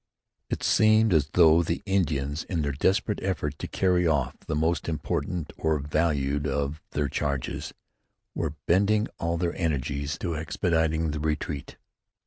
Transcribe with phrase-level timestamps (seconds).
[0.49, 4.89] It seemed as though the Indians, in their desperate effort to carry off the most
[4.89, 7.71] important or valued of their charges,
[8.33, 11.77] were bending all their energies to expediting the retreat.